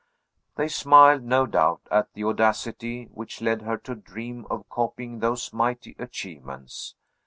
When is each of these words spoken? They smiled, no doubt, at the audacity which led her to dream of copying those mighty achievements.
They 0.55 0.67
smiled, 0.67 1.21
no 1.21 1.45
doubt, 1.45 1.81
at 1.91 2.11
the 2.15 2.23
audacity 2.23 3.03
which 3.13 3.39
led 3.39 3.61
her 3.61 3.77
to 3.85 3.93
dream 3.93 4.47
of 4.49 4.67
copying 4.67 5.19
those 5.19 5.53
mighty 5.53 5.95
achievements. 5.99 6.95